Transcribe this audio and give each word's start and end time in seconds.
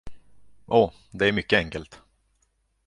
Åh, 0.65 0.91
det 1.11 1.27
är 1.27 1.31
mycket 1.31 1.57
enkelt! 1.57 1.99